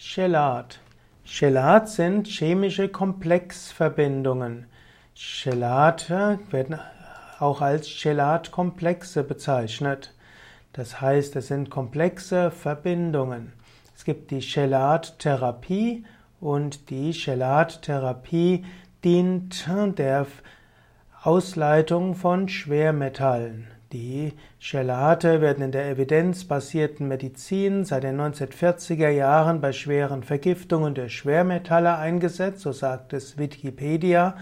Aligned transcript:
Chelat. 0.00 0.78
Chelat 1.24 1.88
sind 1.88 2.28
chemische 2.28 2.88
Komplexverbindungen. 2.88 4.66
Chelate 5.16 6.38
werden 6.52 6.78
auch 7.40 7.60
als 7.60 7.88
Chelatkomplexe 7.88 9.24
bezeichnet. 9.24 10.14
Das 10.72 11.00
heißt, 11.00 11.34
es 11.34 11.48
sind 11.48 11.68
komplexe 11.68 12.52
Verbindungen. 12.52 13.52
Es 13.96 14.04
gibt 14.04 14.30
die 14.30 14.38
Chelattherapie 14.38 16.04
und 16.38 16.90
die 16.90 17.10
Chelattherapie 17.10 18.64
dient 19.02 19.66
der 19.98 20.26
Ausleitung 21.24 22.14
von 22.14 22.48
Schwermetallen. 22.48 23.66
Die 23.92 24.34
Chelate 24.60 25.40
werden 25.40 25.64
in 25.64 25.72
der 25.72 25.88
evidenzbasierten 25.88 27.08
Medizin 27.08 27.86
seit 27.86 28.02
den 28.02 28.20
1940er 28.20 29.08
Jahren 29.08 29.62
bei 29.62 29.72
schweren 29.72 30.22
Vergiftungen 30.22 30.94
durch 30.94 31.16
Schwermetalle 31.16 31.96
eingesetzt, 31.96 32.60
so 32.60 32.72
sagt 32.72 33.14
es 33.14 33.38
Wikipedia. 33.38 34.36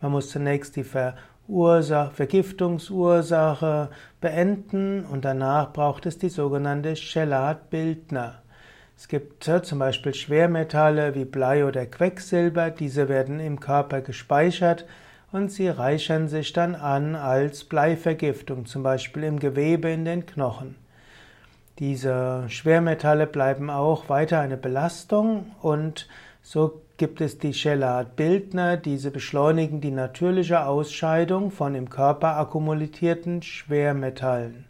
Man 0.00 0.12
muss 0.12 0.30
zunächst 0.30 0.76
die 0.76 0.84
Verursache, 0.84 2.14
Vergiftungsursache 2.14 3.90
beenden 4.20 5.04
und 5.04 5.24
danach 5.24 5.72
braucht 5.72 6.06
es 6.06 6.18
die 6.18 6.28
sogenannte 6.28 6.94
Chelatbildner. 6.94 8.40
Es 8.96 9.08
gibt 9.08 9.42
zum 9.42 9.80
Beispiel 9.80 10.14
Schwermetalle 10.14 11.16
wie 11.16 11.24
Blei 11.24 11.64
oder 11.64 11.86
Quecksilber, 11.86 12.70
diese 12.70 13.08
werden 13.08 13.40
im 13.40 13.58
Körper 13.58 14.00
gespeichert 14.00 14.84
und 15.32 15.50
sie 15.50 15.68
reichern 15.68 16.28
sich 16.28 16.52
dann 16.52 16.74
an 16.74 17.16
als 17.16 17.64
Bleivergiftung, 17.64 18.66
zum 18.66 18.82
Beispiel 18.82 19.24
im 19.24 19.40
Gewebe 19.40 19.90
in 19.90 20.04
den 20.04 20.26
Knochen. 20.26 20.76
Diese 21.78 22.44
Schwermetalle 22.48 23.26
bleiben 23.26 23.70
auch 23.70 24.10
weiter 24.10 24.40
eine 24.40 24.58
Belastung 24.58 25.52
und 25.62 26.06
so 26.42 26.82
gibt 26.98 27.20
es 27.20 27.38
die 27.38 27.52
Chelatbildner, 27.52 28.76
diese 28.76 29.10
beschleunigen 29.10 29.80
die 29.80 29.90
natürliche 29.90 30.66
Ausscheidung 30.66 31.50
von 31.50 31.74
im 31.74 31.88
Körper 31.88 32.36
akkumulierten 32.36 33.42
Schwermetallen. 33.42 34.66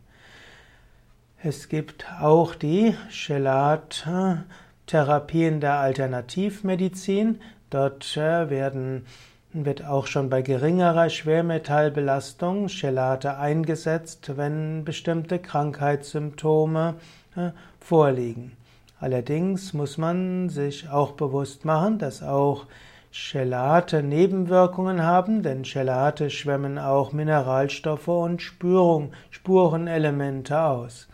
Es 1.43 1.69
gibt 1.69 2.07
auch 2.21 2.55
die 2.55 2.95
Chelattherapien 3.11 5.61
der 5.61 5.75
Alternativmedizin. 5.75 7.41
Dort 7.69 8.17
äh, 8.17 8.49
werden 8.49 9.05
wird 9.53 9.85
auch 9.85 10.07
schon 10.07 10.31
bei 10.31 10.43
geringerer 10.43 11.11
Schwermetallbelastung 11.11 12.69
Chelate 12.69 13.37
eingesetzt, 13.37 14.37
wenn 14.37 14.85
bestimmte 14.85 15.39
Krankheitssymptome 15.39 16.95
äh, 17.37 17.51
vorliegen. 17.79 18.57
Allerdings 18.99 19.75
muss 19.75 19.99
man 19.99 20.49
sich 20.49 20.89
auch 20.89 21.13
bewusst 21.13 21.65
machen, 21.65 21.99
dass 21.99 22.23
auch 22.23 22.67
Chelate 23.11 24.03
Nebenwirkungen 24.03 25.03
haben, 25.03 25.43
denn 25.43 25.65
Chelate 25.65 26.31
schwemmen 26.31 26.79
auch 26.79 27.13
Mineralstoffe 27.13 28.09
und 28.09 28.41
Spurenelemente 28.41 30.61
aus. 30.61 31.09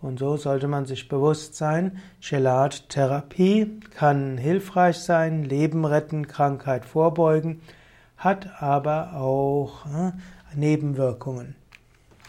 Und 0.00 0.20
so 0.20 0.36
sollte 0.36 0.68
man 0.68 0.86
sich 0.86 1.08
bewusst 1.08 1.56
sein, 1.56 1.98
Chelattherapie 2.20 3.80
kann 3.94 4.38
hilfreich 4.38 4.98
sein, 4.98 5.42
Leben 5.42 5.84
retten, 5.84 6.28
Krankheit 6.28 6.84
vorbeugen, 6.84 7.60
hat 8.16 8.62
aber 8.62 9.14
auch 9.14 9.86
äh, 9.86 10.12
Nebenwirkungen. 10.54 11.57